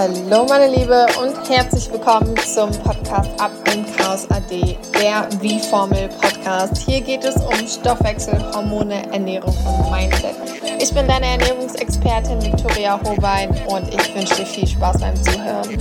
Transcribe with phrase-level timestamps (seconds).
[0.00, 6.76] Hallo meine Liebe und herzlich willkommen zum Podcast Ab im Chaos AD, der Wie-Formel Podcast.
[6.88, 10.36] Hier geht es um Stoffwechsel, Hormone, Ernährung und Mindset.
[10.80, 15.76] Ich bin deine Ernährungsexpertin Victoria Hobein und ich wünsche dir viel Spaß beim Zuhören.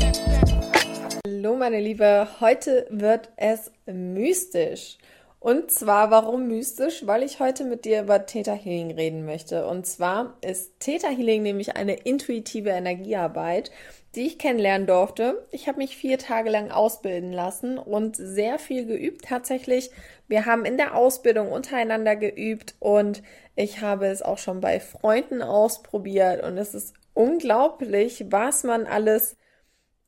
[1.23, 4.97] Hallo meine Liebe, heute wird es mystisch.
[5.39, 7.05] Und zwar, warum mystisch?
[7.05, 9.67] Weil ich heute mit dir über Theta Healing reden möchte.
[9.67, 13.71] Und zwar ist Theta Healing nämlich eine intuitive Energiearbeit,
[14.15, 15.47] die ich kennenlernen durfte.
[15.51, 19.91] Ich habe mich vier Tage lang ausbilden lassen und sehr viel geübt tatsächlich.
[20.27, 23.21] Wir haben in der Ausbildung untereinander geübt und
[23.55, 29.37] ich habe es auch schon bei Freunden ausprobiert und es ist unglaublich, was man alles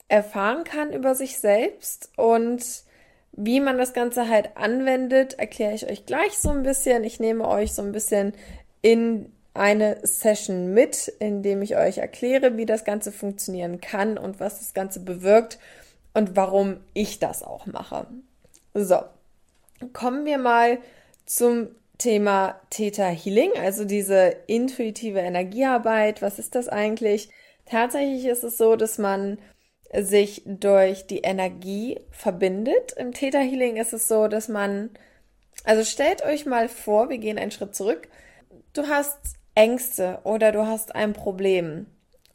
[0.08, 2.89] erfahren kann über sich selbst und
[3.32, 7.04] wie man das Ganze halt anwendet, erkläre ich euch gleich so ein bisschen.
[7.04, 8.34] Ich nehme euch so ein bisschen
[8.82, 14.40] in eine Session mit, in dem ich euch erkläre, wie das Ganze funktionieren kann und
[14.40, 15.60] was das Ganze bewirkt
[16.14, 18.08] und warum ich das auch mache.
[18.74, 19.00] So,
[19.94, 20.78] kommen wir mal
[21.26, 26.22] zum Thema Theta Healing, also diese intuitive Energiearbeit.
[26.22, 27.30] Was ist das eigentlich?
[27.66, 29.38] Tatsächlich ist es so, dass man
[29.94, 32.94] sich durch die Energie verbindet.
[32.98, 34.92] Im Theta Healing ist es so, dass man,
[35.64, 38.08] also stellt euch mal vor, wir gehen einen Schritt zurück.
[38.74, 39.18] Du hast
[39.56, 41.88] Ängste oder du hast ein Problem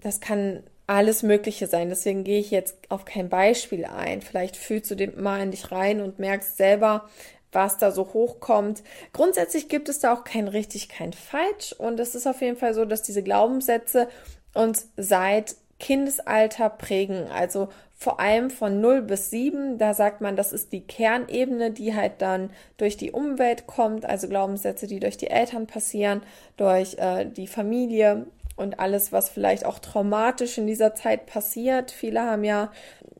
[0.00, 1.88] Das kann alles Mögliche sein.
[1.88, 4.22] Deswegen gehe ich jetzt auf kein Beispiel ein.
[4.22, 7.08] Vielleicht fühlst du dem mal in dich rein und merkst selber,
[7.52, 8.82] was da so hochkommt.
[9.12, 11.72] Grundsätzlich gibt es da auch kein richtig, kein falsch.
[11.72, 14.08] Und es ist auf jeden Fall so, dass diese Glaubenssätze
[14.54, 17.28] uns seit Kindesalter prägen.
[17.32, 21.94] Also vor allem von 0 bis 7, da sagt man, das ist die Kernebene, die
[21.94, 26.22] halt dann durch die Umwelt kommt, also Glaubenssätze, die durch die Eltern passieren,
[26.56, 31.90] durch äh, die Familie und alles, was vielleicht auch traumatisch in dieser Zeit passiert.
[31.90, 32.70] Viele haben ja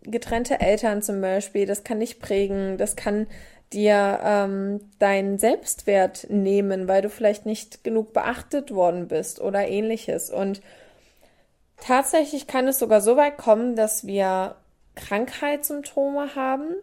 [0.03, 3.27] getrennte Eltern zum Beispiel, das kann dich prägen, das kann
[3.73, 10.31] dir ähm, deinen Selbstwert nehmen, weil du vielleicht nicht genug beachtet worden bist oder ähnliches.
[10.31, 10.61] Und
[11.81, 14.57] Tatsächlich kann es sogar so weit kommen, dass wir
[14.95, 16.75] Krankheitssymptome haben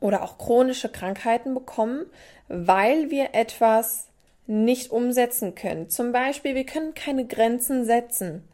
[0.00, 2.06] oder auch chronische Krankheiten bekommen,
[2.48, 4.08] weil wir etwas
[4.46, 5.88] nicht umsetzen können.
[5.88, 8.46] Zum Beispiel, wir können keine Grenzen setzen,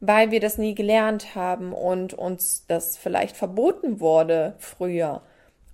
[0.00, 5.22] weil wir das nie gelernt haben und uns das vielleicht verboten wurde früher.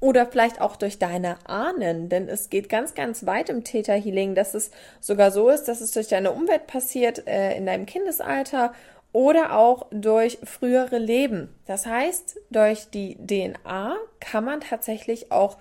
[0.00, 4.34] Oder vielleicht auch durch deine Ahnen, denn es geht ganz, ganz weit im Theta Healing,
[4.34, 8.74] dass es sogar so ist, dass es durch deine Umwelt passiert, äh, in deinem Kindesalter
[9.12, 11.54] oder auch durch frühere Leben.
[11.66, 15.58] Das heißt, durch die DNA kann man tatsächlich auch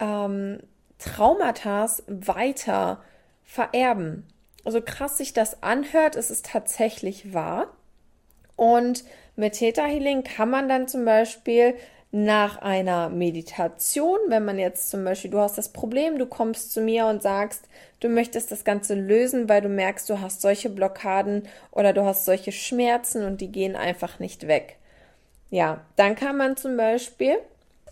[0.00, 0.60] ähm,
[0.98, 3.02] Traumata weiter
[3.44, 4.26] vererben.
[4.64, 7.68] Also krass sich das anhört, ist es tatsächlich wahr.
[8.56, 9.04] Und
[9.36, 11.74] mit Theta Healing kann man dann zum Beispiel
[12.10, 16.80] nach einer Meditation, wenn man jetzt zum Beispiel, du hast das Problem, du kommst zu
[16.80, 17.68] mir und sagst,
[18.00, 22.24] du möchtest das Ganze lösen, weil du merkst, du hast solche Blockaden oder du hast
[22.24, 24.78] solche Schmerzen und die gehen einfach nicht weg.
[25.50, 27.36] Ja, dann kann man zum Beispiel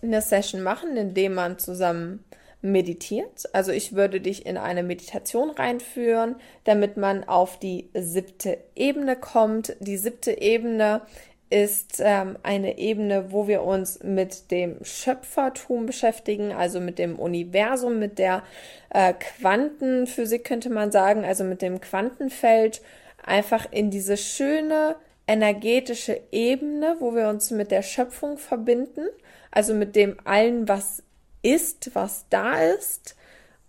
[0.01, 2.23] eine Session machen, indem man zusammen
[2.61, 3.47] meditiert.
[3.53, 9.75] Also ich würde dich in eine Meditation reinführen, damit man auf die siebte Ebene kommt.
[9.79, 11.01] Die siebte Ebene
[11.49, 17.99] ist ähm, eine Ebene, wo wir uns mit dem Schöpfertum beschäftigen, also mit dem Universum,
[17.99, 18.43] mit der
[18.89, 22.81] äh, Quantenphysik könnte man sagen, also mit dem Quantenfeld,
[23.23, 24.95] einfach in diese schöne
[25.25, 29.07] energetische Ebene, wo wir uns mit der Schöpfung verbinden,
[29.51, 31.03] also mit dem allen, was
[31.41, 33.15] ist, was da ist.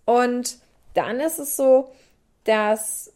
[0.05, 0.59] Und
[0.93, 1.91] dann ist es so,
[2.43, 3.13] dass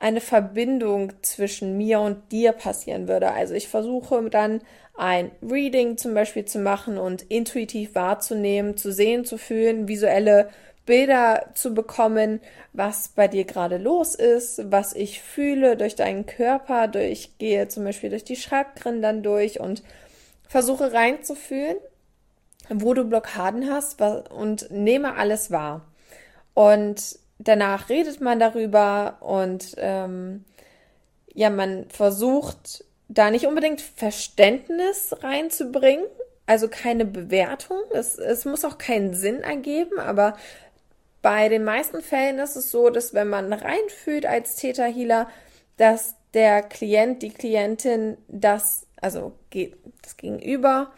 [0.00, 3.32] eine Verbindung zwischen mir und dir passieren würde.
[3.32, 4.62] Also ich versuche dann
[4.96, 10.48] ein Reading zum Beispiel zu machen und intuitiv wahrzunehmen, zu sehen, zu fühlen, visuelle
[10.86, 12.40] Bilder zu bekommen,
[12.72, 17.84] was bei dir gerade los ist, was ich fühle durch deinen Körper, durch, gehe zum
[17.84, 19.82] Beispiel durch die Chakren dann durch und
[20.48, 21.76] versuche reinzufühlen,
[22.70, 25.86] wo du Blockaden hast und nehme alles wahr.
[26.54, 30.44] Und danach redet man darüber und ähm,
[31.32, 36.04] ja, man versucht da nicht unbedingt Verständnis reinzubringen,
[36.46, 37.78] also keine Bewertung.
[37.92, 40.36] Es, es muss auch keinen Sinn ergeben, aber
[41.22, 45.28] bei den meisten Fällen ist es so, dass wenn man reinfühlt als Täterhealer,
[45.76, 49.32] dass der Klient, die Klientin das, also
[50.02, 50.92] das Gegenüber,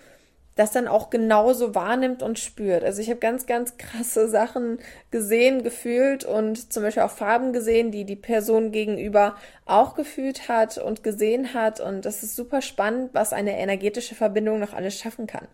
[0.63, 2.85] das dann auch genauso wahrnimmt und spürt.
[2.85, 4.79] Also ich habe ganz, ganz krasse Sachen
[5.11, 9.35] gesehen, gefühlt und zum Beispiel auch Farben gesehen, die die Person gegenüber
[9.67, 11.81] auch gefühlt hat und gesehen hat.
[11.81, 15.49] Und das ist super spannend, was eine energetische Verbindung noch alles schaffen kann.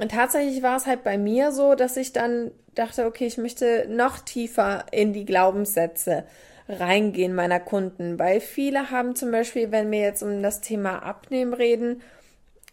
[0.00, 3.86] Und tatsächlich war es halt bei mir so, dass ich dann dachte, okay, ich möchte
[3.88, 6.24] noch tiefer in die Glaubenssätze
[6.68, 11.54] reingehen meiner Kunden, weil viele haben zum Beispiel, wenn wir jetzt um das Thema Abnehmen
[11.54, 12.02] reden,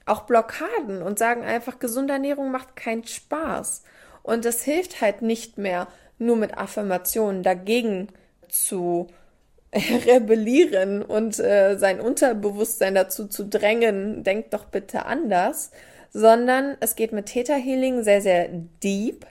[0.06, 3.84] auch Blockaden und sagen einfach, gesunde Ernährung macht keinen Spaß.
[4.22, 8.10] Und das hilft halt nicht mehr, nur mit Affirmationen dagegen
[8.50, 9.08] zu
[9.74, 15.72] rebellieren und äh, sein Unterbewusstsein dazu zu drängen, denkt doch bitte anders,
[16.12, 18.50] sondern es geht mit Theta Healing sehr, sehr
[18.84, 19.26] deep,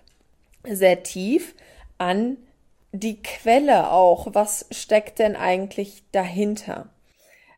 [0.65, 1.55] sehr tief
[1.99, 2.37] an
[2.91, 4.35] die Quelle auch.
[4.35, 6.92] Was steckt denn eigentlich dahinter?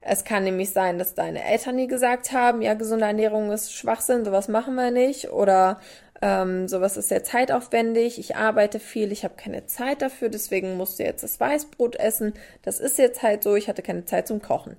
[0.06, 4.26] Es kann nämlich sein, dass deine Eltern dir gesagt haben, ja, gesunde Ernährung ist Schwachsinn,
[4.26, 5.30] sowas machen wir nicht.
[5.30, 5.80] Oder
[6.20, 10.98] ähm, sowas ist sehr zeitaufwendig, ich arbeite viel, ich habe keine Zeit dafür, deswegen musst
[10.98, 12.34] du jetzt das Weißbrot essen.
[12.62, 14.76] Das ist jetzt halt so, ich hatte keine Zeit zum Kochen.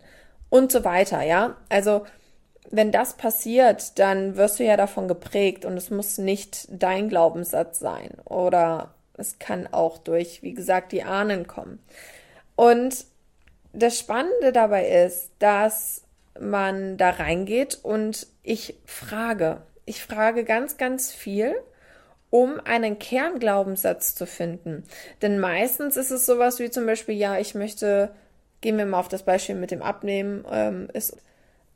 [0.50, 1.58] Und so weiter, ja.
[1.70, 2.06] Also
[2.70, 7.80] wenn das passiert, dann wirst du ja davon geprägt und es muss nicht dein Glaubenssatz
[7.80, 8.12] sein.
[8.26, 11.80] Oder es kann auch durch, wie gesagt, die Ahnen kommen.
[12.56, 13.06] Und
[13.76, 16.04] das Spannende dabei ist, dass
[16.40, 19.62] man da reingeht und ich frage.
[19.86, 21.56] Ich frage ganz, ganz viel,
[22.30, 24.84] um einen Kernglaubenssatz zu finden.
[25.22, 28.12] Denn meistens ist es sowas wie zum Beispiel, ja, ich möchte,
[28.62, 31.18] gehen wir mal auf das Beispiel mit dem Abnehmen, ähm, ist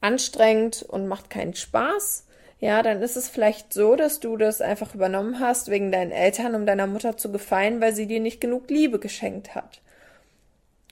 [0.01, 2.25] anstrengend und macht keinen Spaß.
[2.59, 6.55] Ja, dann ist es vielleicht so, dass du das einfach übernommen hast wegen deinen Eltern,
[6.55, 9.81] um deiner Mutter zu gefallen, weil sie dir nicht genug Liebe geschenkt hat.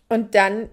[0.08, 0.70] Und dann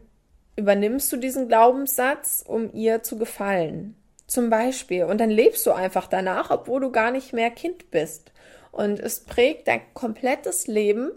[0.56, 3.96] übernimmst du diesen Glaubenssatz, um ihr zu gefallen.
[4.26, 5.04] Zum Beispiel.
[5.04, 8.32] Und dann lebst du einfach danach, obwohl du gar nicht mehr Kind bist.
[8.72, 11.10] Und es prägt dein komplettes Leben.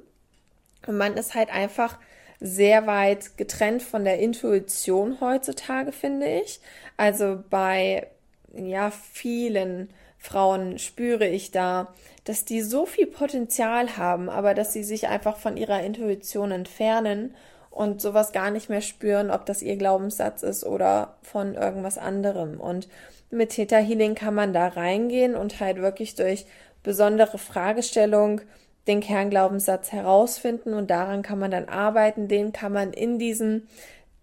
[0.86, 1.98] Und man ist halt einfach
[2.40, 6.60] sehr weit getrennt von der Intuition heutzutage, finde ich.
[6.98, 8.08] Also bei,
[8.54, 11.94] ja, vielen Frauen spüre ich da,
[12.26, 17.36] dass die so viel Potenzial haben, aber dass sie sich einfach von ihrer Intuition entfernen
[17.78, 22.60] und sowas gar nicht mehr spüren, ob das ihr Glaubenssatz ist oder von irgendwas anderem.
[22.60, 22.90] Und
[23.30, 26.46] mit Theta Healing kann man da reingehen und halt wirklich durch
[26.82, 28.42] besondere Fragestellung
[28.88, 32.28] den Kernglaubenssatz herausfinden und daran kann man dann arbeiten.
[32.28, 33.68] Den kann man in diesem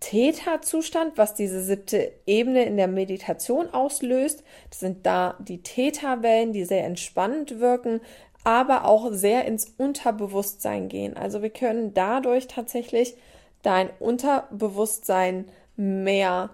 [0.00, 4.42] Theta-Zustand, was diese siebte Ebene in der Meditation auslöst.
[4.70, 8.00] Das sind da die Theta-Wellen, die sehr entspannend wirken,
[8.42, 11.16] aber auch sehr ins Unterbewusstsein gehen.
[11.16, 13.16] Also wir können dadurch tatsächlich
[13.64, 16.50] dein Unterbewusstsein mehr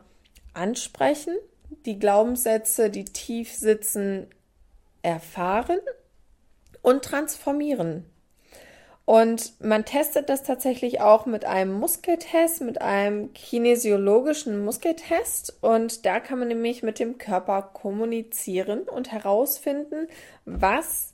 [0.55, 1.35] ansprechen,
[1.85, 4.27] die Glaubenssätze, die tief sitzen,
[5.03, 5.81] erfahren
[6.83, 8.07] und transformieren.
[9.05, 15.59] Und man testet das tatsächlich auch mit einem Muskeltest, mit einem kinesiologischen Muskeltest.
[15.63, 20.07] Und da kann man nämlich mit dem Körper kommunizieren und herausfinden,
[20.45, 21.13] was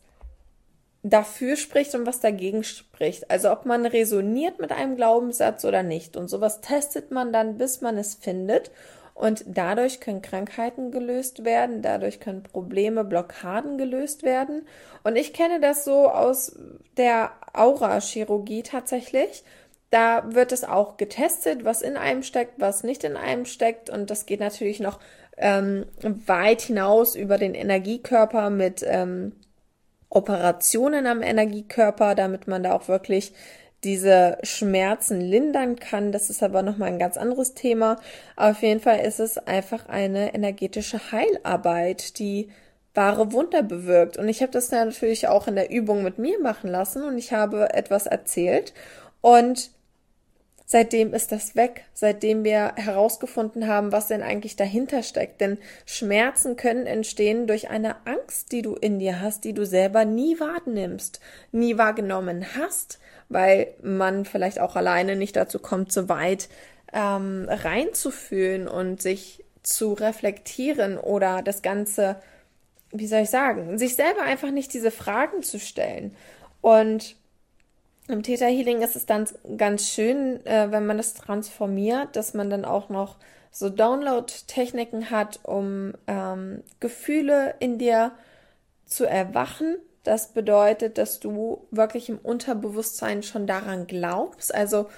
[1.11, 3.31] dafür spricht und was dagegen spricht.
[3.31, 6.17] Also ob man resoniert mit einem Glaubenssatz oder nicht.
[6.17, 8.71] Und sowas testet man dann, bis man es findet.
[9.15, 14.67] Und dadurch können Krankheiten gelöst werden, dadurch können Probleme, Blockaden gelöst werden.
[15.05, 16.59] Und ich kenne das so aus
[16.97, 19.45] der Aura-Chirurgie tatsächlich.
[19.91, 23.89] Da wird es auch getestet, was in einem steckt, was nicht in einem steckt.
[23.89, 24.99] Und das geht natürlich noch
[25.39, 29.33] ähm, weit hinaus über den Energiekörper mit ähm,
[30.09, 33.33] Operationen am Energiekörper, damit man da auch wirklich
[33.85, 36.13] diese Schmerzen lindern kann.
[36.13, 38.01] Das ist aber nochmal ein ganz anderes Thema.
[38.35, 42.49] Auf jeden Fall ist es einfach eine energetische Heilarbeit, die
[42.95, 44.17] wahre Wunder bewirkt.
[44.17, 47.33] Und ich habe das natürlich auch in der Übung mit mir machen lassen und ich
[47.33, 48.73] habe etwas erzählt.
[49.21, 49.71] Und
[50.69, 55.41] Seitdem ist das weg, seitdem wir herausgefunden haben, was denn eigentlich dahinter steckt.
[55.41, 60.05] Denn Schmerzen können entstehen durch eine Angst, die du in dir hast, die du selber
[60.05, 61.21] nie wahrnimmst,
[61.53, 66.49] nie wahrgenommen hast, weil man vielleicht auch alleine nicht dazu kommt, so weit
[66.93, 72.17] ähm, reinzufühlen und sich zu reflektieren oder das Ganze,
[72.91, 76.17] wie soll ich sagen, sich selber einfach nicht diese Fragen zu stellen.
[76.61, 77.15] Und
[78.09, 82.51] im Theta Healing ist es dann ganz schön, äh, wenn man das transformiert, dass man
[82.51, 83.17] dann auch noch
[83.51, 88.13] so Download-Techniken hat, um ähm, Gefühle in dir
[88.85, 89.77] zu erwachen.
[90.05, 94.55] Das bedeutet, dass du wirklich im Unterbewusstsein schon daran glaubst.
[94.55, 94.89] Also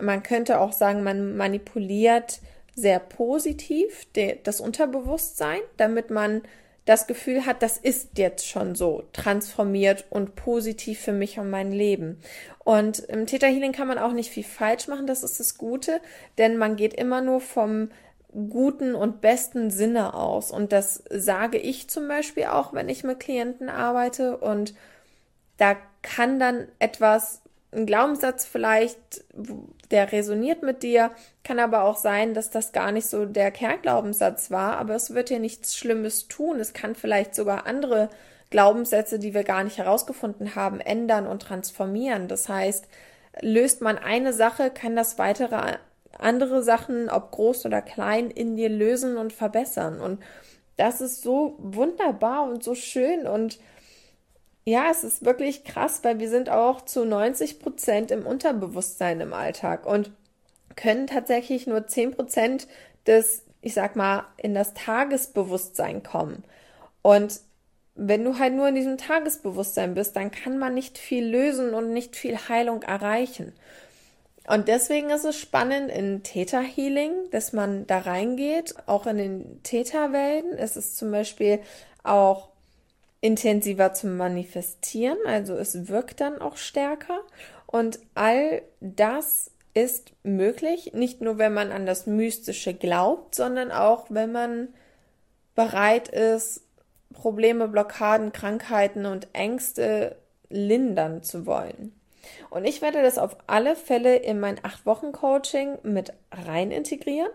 [0.00, 2.40] man könnte auch sagen, man manipuliert
[2.74, 4.06] sehr positiv
[4.44, 6.42] das Unterbewusstsein, damit man
[6.86, 11.72] das Gefühl hat, das ist jetzt schon so transformiert und positiv für mich und mein
[11.72, 12.20] Leben.
[12.64, 16.00] Und im Theta Healing kann man auch nicht viel falsch machen, das ist das Gute,
[16.38, 17.90] denn man geht immer nur vom
[18.48, 20.50] guten und besten Sinne aus.
[20.50, 24.36] Und das sage ich zum Beispiel auch, wenn ich mit Klienten arbeite.
[24.36, 24.74] Und
[25.56, 29.24] da kann dann etwas ein Glaubenssatz vielleicht,
[29.90, 31.10] der resoniert mit dir,
[31.44, 35.30] kann aber auch sein, dass das gar nicht so der Kernglaubenssatz war, aber es wird
[35.30, 36.58] dir nichts Schlimmes tun.
[36.58, 38.10] Es kann vielleicht sogar andere
[38.50, 42.28] Glaubenssätze, die wir gar nicht herausgefunden haben, ändern und transformieren.
[42.28, 42.86] Das heißt,
[43.40, 45.78] löst man eine Sache, kann das weitere
[46.18, 50.00] andere Sachen, ob groß oder klein, in dir lösen und verbessern.
[50.00, 50.22] Und
[50.76, 53.58] das ist so wunderbar und so schön und
[54.66, 59.32] ja, es ist wirklich krass, weil wir sind auch zu 90 Prozent im Unterbewusstsein im
[59.32, 60.10] Alltag und
[60.74, 62.66] können tatsächlich nur 10 Prozent
[63.06, 66.42] des, ich sag mal, in das Tagesbewusstsein kommen.
[67.02, 67.40] Und
[67.94, 71.92] wenn du halt nur in diesem Tagesbewusstsein bist, dann kann man nicht viel lösen und
[71.92, 73.52] nicht viel Heilung erreichen.
[74.48, 79.62] Und deswegen ist es spannend in Theta Healing, dass man da reingeht, auch in den
[79.62, 80.58] Theta-Welten.
[80.58, 81.60] Es ist zum Beispiel
[82.02, 82.48] auch
[83.20, 87.20] intensiver zu manifestieren, also es wirkt dann auch stärker.
[87.66, 94.06] Und all das ist möglich, nicht nur wenn man an das Mystische glaubt, sondern auch
[94.08, 94.68] wenn man
[95.54, 96.62] bereit ist,
[97.12, 100.16] Probleme, Blockaden, Krankheiten und Ängste
[100.48, 101.98] lindern zu wollen.
[102.50, 107.30] Und ich werde das auf alle Fälle in mein 8-Wochen-Coaching mit rein integrieren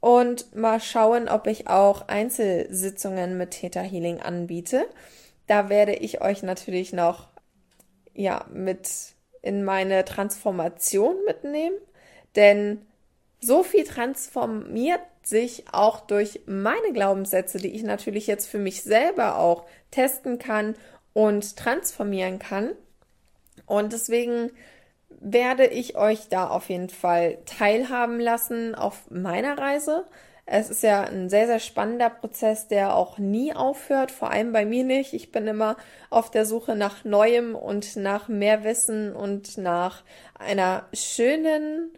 [0.00, 4.86] und mal schauen, ob ich auch Einzelsitzungen mit Theta Healing anbiete.
[5.46, 7.28] Da werde ich euch natürlich noch
[8.14, 8.88] ja mit
[9.42, 11.76] in meine Transformation mitnehmen,
[12.34, 12.84] denn
[13.40, 19.38] so viel transformiert sich auch durch meine Glaubenssätze, die ich natürlich jetzt für mich selber
[19.38, 20.74] auch testen kann
[21.12, 22.72] und transformieren kann.
[23.66, 24.50] Und deswegen
[25.08, 30.06] werde ich euch da auf jeden Fall teilhaben lassen auf meiner Reise.
[30.48, 34.64] Es ist ja ein sehr, sehr spannender Prozess, der auch nie aufhört, vor allem bei
[34.64, 35.12] mir nicht.
[35.12, 35.76] Ich bin immer
[36.08, 40.04] auf der Suche nach Neuem und nach mehr Wissen und nach
[40.38, 41.90] einer schönen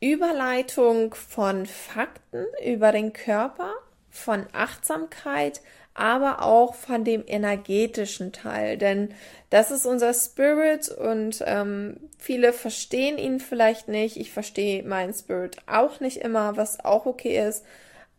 [0.00, 3.72] Überleitung von Fakten über den Körper,
[4.08, 5.62] von Achtsamkeit,
[5.96, 9.14] aber auch von dem energetischen Teil, denn
[9.50, 14.16] das ist unser Spirit und ähm, viele verstehen ihn vielleicht nicht.
[14.16, 17.64] Ich verstehe meinen Spirit auch nicht immer, was auch okay ist.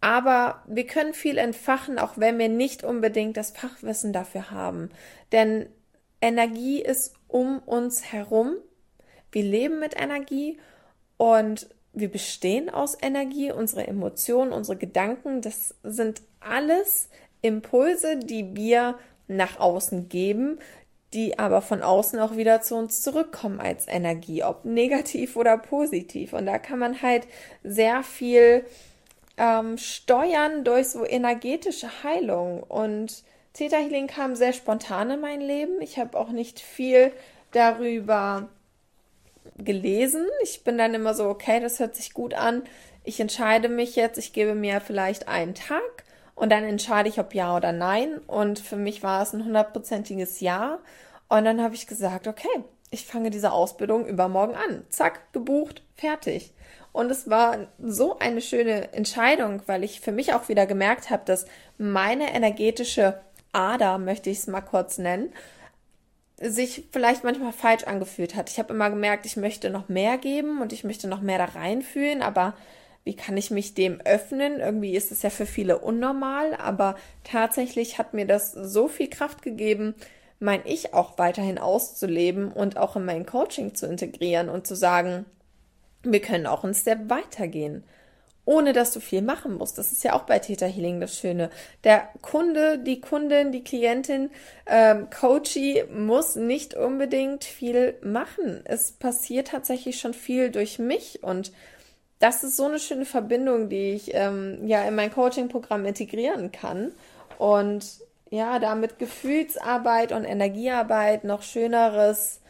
[0.01, 4.89] Aber wir können viel entfachen, auch wenn wir nicht unbedingt das Fachwissen dafür haben.
[5.31, 5.67] Denn
[6.21, 8.55] Energie ist um uns herum.
[9.31, 10.59] Wir leben mit Energie
[11.17, 13.51] und wir bestehen aus Energie.
[13.51, 17.09] Unsere Emotionen, unsere Gedanken, das sind alles
[17.41, 20.59] Impulse, die wir nach außen geben,
[21.13, 26.33] die aber von außen auch wieder zu uns zurückkommen als Energie, ob negativ oder positiv.
[26.33, 27.27] Und da kann man halt
[27.63, 28.65] sehr viel
[29.37, 32.61] ähm, steuern durch so energetische Heilung.
[32.61, 35.81] Und Theta Healing kam sehr spontan in mein Leben.
[35.81, 37.11] Ich habe auch nicht viel
[37.51, 38.49] darüber
[39.57, 40.25] gelesen.
[40.43, 42.63] Ich bin dann immer so, okay, das hört sich gut an.
[43.03, 46.03] Ich entscheide mich jetzt, ich gebe mir vielleicht einen Tag
[46.37, 48.19] und dann entscheide ich, ob ja oder nein.
[48.27, 50.77] Und für mich war es ein hundertprozentiges Ja.
[51.29, 54.85] Und dann habe ich gesagt, okay, ich fange diese Ausbildung übermorgen an.
[54.89, 56.53] Zack, gebucht, fertig.
[56.91, 61.23] Und es war so eine schöne Entscheidung, weil ich für mich auch wieder gemerkt habe,
[61.25, 61.47] dass
[61.79, 63.19] meine energetische
[63.51, 65.33] Ader, möchte ich es mal kurz nennen,
[66.39, 68.51] sich vielleicht manchmal falsch angefühlt hat.
[68.51, 71.45] Ich habe immer gemerkt, ich möchte noch mehr geben und ich möchte noch mehr da
[71.45, 72.53] reinfühlen, aber
[73.07, 74.59] wie kann ich mich dem öffnen?
[74.59, 79.41] Irgendwie ist es ja für viele unnormal, aber tatsächlich hat mir das so viel Kraft
[79.41, 79.95] gegeben,
[80.39, 85.25] mein Ich auch weiterhin auszuleben und auch in mein Coaching zu integrieren und zu sagen,
[86.03, 87.83] Wir können auch einen Step weitergehen
[88.47, 89.77] ohne dass du viel machen musst.
[89.77, 91.49] Das ist ja auch bei Theta Healing das Schöne.
[91.83, 94.29] Der Kunde, die Kundin, die Klientin,
[94.65, 98.61] ähm, Coachie muss nicht unbedingt viel machen.
[98.63, 101.51] Es passiert tatsächlich schon viel durch mich und
[102.19, 106.91] das ist so eine schöne Verbindung, die ich ähm, ja in mein Coaching-Programm integrieren kann
[107.37, 107.85] und
[108.29, 112.41] ja, damit Gefühlsarbeit und Energiearbeit noch schöneres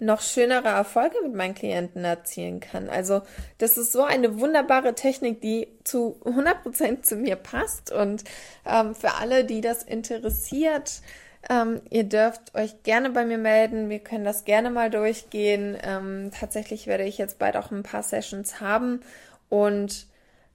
[0.00, 2.90] noch schönere Erfolge mit meinen Klienten erzielen kann.
[2.90, 3.22] Also
[3.58, 7.92] das ist so eine wunderbare Technik, die zu 100% zu mir passt.
[7.92, 8.24] Und
[8.66, 11.00] ähm, für alle, die das interessiert,
[11.50, 13.90] ähm, ihr dürft euch gerne bei mir melden.
[13.90, 15.76] Wir können das gerne mal durchgehen.
[15.82, 19.00] Ähm, tatsächlich werde ich jetzt bald auch ein paar Sessions haben
[19.48, 20.06] und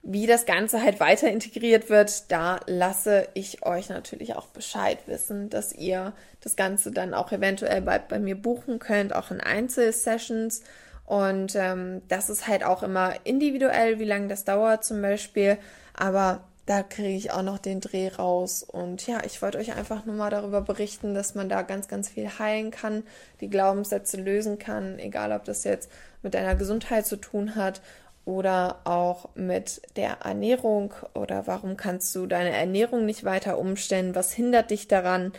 [0.02, 5.50] wie das Ganze halt weiter integriert wird, da lasse ich euch natürlich auch Bescheid wissen,
[5.50, 10.62] dass ihr das Ganze dann auch eventuell bald bei mir buchen könnt, auch in Einzelsessions.
[11.04, 15.58] Und ähm, das ist halt auch immer individuell, wie lange das dauert zum Beispiel.
[15.94, 18.62] Aber da kriege ich auch noch den Dreh raus.
[18.62, 22.08] Und ja, ich wollte euch einfach nur mal darüber berichten, dass man da ganz, ganz
[22.08, 23.02] viel heilen kann,
[23.40, 25.90] die Glaubenssätze lösen kann, egal ob das jetzt
[26.22, 27.80] mit deiner Gesundheit zu tun hat
[28.24, 34.14] oder auch mit der Ernährung oder warum kannst du deine Ernährung nicht weiter umstellen?
[34.14, 35.32] Was hindert dich daran?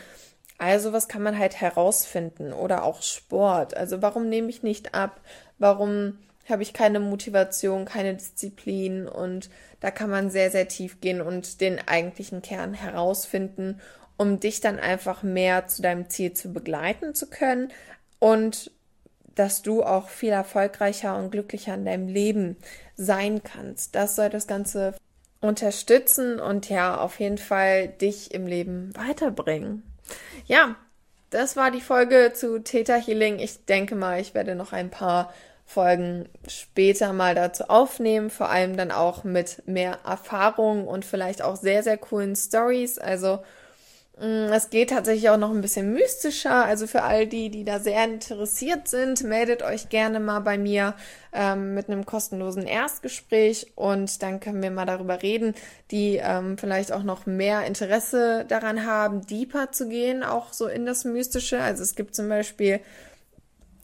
[0.57, 3.77] Also was kann man halt herausfinden oder auch Sport.
[3.77, 5.21] Also warum nehme ich nicht ab?
[5.59, 6.17] Warum
[6.49, 9.07] habe ich keine Motivation, keine Disziplin?
[9.07, 13.79] Und da kann man sehr, sehr tief gehen und den eigentlichen Kern herausfinden,
[14.17, 17.69] um dich dann einfach mehr zu deinem Ziel zu begleiten zu können
[18.19, 18.71] und
[19.35, 22.57] dass du auch viel erfolgreicher und glücklicher in deinem Leben
[22.95, 23.95] sein kannst.
[23.95, 24.93] Das soll das Ganze
[25.39, 29.83] unterstützen und ja, auf jeden Fall dich im Leben weiterbringen.
[30.45, 30.75] Ja,
[31.31, 33.39] das war die Folge zu Theta Healing.
[33.39, 35.33] Ich denke mal, ich werde noch ein paar
[35.73, 41.55] Folgen später mal dazu aufnehmen, vor allem dann auch mit mehr Erfahrung und vielleicht auch
[41.55, 42.97] sehr, sehr coolen Stories.
[42.97, 43.39] Also
[44.21, 46.65] Mm, es geht tatsächlich auch noch ein bisschen mystischer.
[46.65, 50.93] Also für all die, die da sehr interessiert sind, meldet euch gerne mal bei mir
[51.33, 55.55] ähm, mit einem kostenlosen Erstgespräch und dann können wir mal darüber reden,
[55.89, 60.85] die ähm, vielleicht auch noch mehr Interesse daran haben, deeper zu gehen, auch so in
[60.85, 61.59] das Mystische.
[61.59, 62.79] Also es gibt zum Beispiel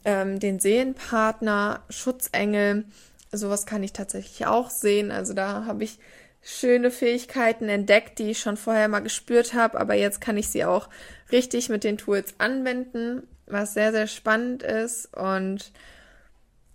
[0.08, 2.86] ähm, den Seelenpartner, Schutzengel.
[3.30, 5.10] Sowas kann ich tatsächlich auch sehen.
[5.10, 5.98] Also da habe ich
[6.40, 10.64] schöne Fähigkeiten entdeckt, die ich schon vorher mal gespürt habe, aber jetzt kann ich sie
[10.64, 10.88] auch
[11.30, 15.14] richtig mit den Tools anwenden, was sehr, sehr spannend ist.
[15.14, 15.72] Und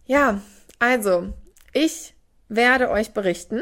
[0.06, 0.40] ja,
[0.78, 1.34] also,
[1.74, 2.14] ich
[2.50, 3.62] werde euch berichten.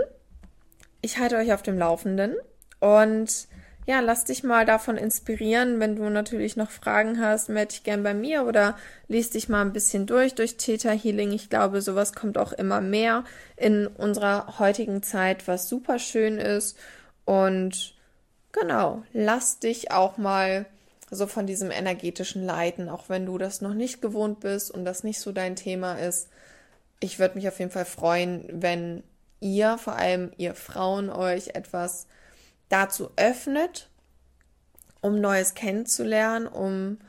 [1.02, 2.36] Ich halte euch auf dem Laufenden
[2.82, 3.48] und
[3.88, 5.80] ja, lass dich mal davon inspirieren.
[5.80, 9.62] Wenn du natürlich noch Fragen hast, melde dich gern bei mir oder lies dich mal
[9.62, 11.32] ein bisschen durch durch Theta Healing.
[11.32, 13.24] Ich glaube, sowas kommt auch immer mehr
[13.58, 16.78] in unserer heutigen Zeit, was super schön ist.
[17.26, 17.96] Und
[18.52, 20.66] genau, lass dich auch mal
[21.10, 25.04] so von diesem energetischen Leiten, auch wenn du das noch nicht gewohnt bist und das
[25.04, 26.30] nicht so dein Thema ist.
[27.00, 29.04] Ich würde mich auf jeden Fall freuen, wenn
[29.40, 32.06] ihr, vor allem ihr Frauen, euch etwas
[32.72, 33.90] dazu öffnet,
[35.02, 37.00] um Neues kennenzulernen, um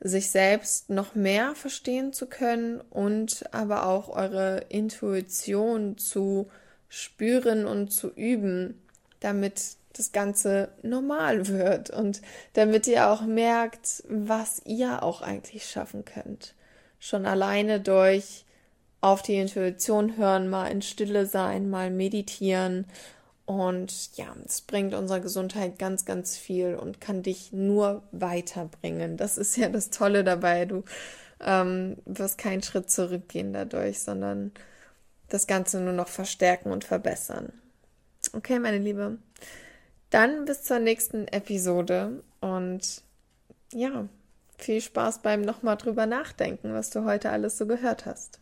[0.00, 6.50] sich selbst noch mehr verstehen zu können und aber auch eure Intuition zu
[6.88, 8.82] spüren und zu üben,
[9.20, 12.20] damit das Ganze normal wird und
[12.52, 16.54] damit ihr auch merkt, was ihr auch eigentlich schaffen könnt.
[16.98, 18.44] Schon alleine durch
[19.00, 22.86] auf die Intuition hören, mal in Stille sein, mal meditieren
[23.46, 29.16] und ja, es bringt unserer Gesundheit ganz, ganz viel und kann dich nur weiterbringen.
[29.16, 30.64] Das ist ja das Tolle dabei.
[30.64, 30.82] Du
[31.40, 34.52] ähm, wirst keinen Schritt zurückgehen dadurch, sondern
[35.28, 37.52] das Ganze nur noch verstärken und verbessern.
[38.32, 39.18] Okay, meine Liebe.
[40.08, 43.02] Dann bis zur nächsten Episode und
[43.72, 44.08] ja,
[44.56, 48.38] viel Spaß beim nochmal drüber nachdenken, was du heute alles so gehört hast.